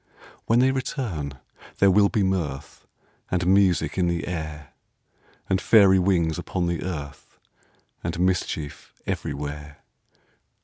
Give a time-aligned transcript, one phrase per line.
[0.47, 1.33] When they return,
[1.77, 2.87] there will be mirth
[3.29, 4.73] And music in the air,
[5.47, 7.37] And fairy wings upon the earth,
[8.03, 9.83] And mischief everywhere.